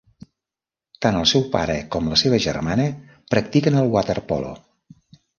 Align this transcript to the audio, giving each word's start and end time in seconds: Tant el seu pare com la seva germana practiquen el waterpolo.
Tant 1.05 1.17
el 1.17 1.25
seu 1.31 1.43
pare 1.55 1.75
com 1.95 2.07
la 2.13 2.17
seva 2.21 2.39
germana 2.45 2.85
practiquen 3.35 3.77
el 3.83 3.91
waterpolo. 3.97 4.55